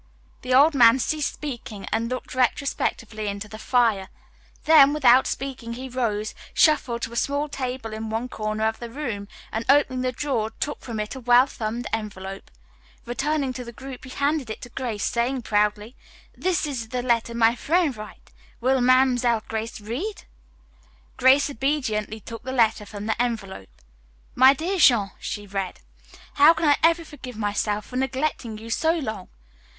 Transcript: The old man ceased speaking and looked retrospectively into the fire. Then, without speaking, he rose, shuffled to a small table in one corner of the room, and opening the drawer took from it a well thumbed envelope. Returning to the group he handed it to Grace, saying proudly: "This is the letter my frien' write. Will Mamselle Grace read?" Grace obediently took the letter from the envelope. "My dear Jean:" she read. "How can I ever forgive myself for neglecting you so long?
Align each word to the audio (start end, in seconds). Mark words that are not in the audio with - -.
The 0.41 0.51
old 0.51 0.73
man 0.73 0.97
ceased 0.97 1.31
speaking 1.31 1.85
and 1.91 2.09
looked 2.09 2.33
retrospectively 2.33 3.27
into 3.27 3.47
the 3.47 3.59
fire. 3.59 4.09
Then, 4.65 4.93
without 4.93 5.27
speaking, 5.27 5.73
he 5.73 5.89
rose, 5.89 6.33
shuffled 6.55 7.03
to 7.03 7.11
a 7.13 7.15
small 7.15 7.47
table 7.47 7.93
in 7.93 8.09
one 8.09 8.27
corner 8.27 8.63
of 8.65 8.79
the 8.79 8.89
room, 8.89 9.27
and 9.51 9.63
opening 9.69 10.01
the 10.01 10.11
drawer 10.11 10.49
took 10.59 10.81
from 10.81 10.99
it 10.99 11.13
a 11.13 11.19
well 11.19 11.45
thumbed 11.45 11.85
envelope. 11.93 12.49
Returning 13.05 13.53
to 13.53 13.63
the 13.63 13.71
group 13.71 14.03
he 14.03 14.09
handed 14.09 14.49
it 14.49 14.59
to 14.63 14.69
Grace, 14.69 15.03
saying 15.03 15.43
proudly: 15.43 15.95
"This 16.35 16.65
is 16.65 16.89
the 16.89 17.03
letter 17.03 17.35
my 17.35 17.55
frien' 17.55 17.91
write. 17.91 18.31
Will 18.59 18.81
Mamselle 18.81 19.43
Grace 19.47 19.79
read?" 19.79 20.23
Grace 21.17 21.47
obediently 21.47 22.19
took 22.21 22.41
the 22.41 22.51
letter 22.51 22.87
from 22.87 23.05
the 23.05 23.21
envelope. 23.21 23.69
"My 24.33 24.55
dear 24.55 24.79
Jean:" 24.79 25.11
she 25.19 25.45
read. 25.45 25.79
"How 26.41 26.55
can 26.55 26.67
I 26.67 26.77
ever 26.81 27.05
forgive 27.05 27.35
myself 27.37 27.85
for 27.85 27.97
neglecting 27.97 28.57
you 28.57 28.71
so 28.71 28.93
long? 28.97 29.29